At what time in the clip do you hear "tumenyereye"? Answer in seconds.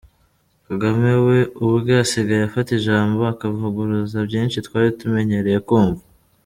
4.99-5.59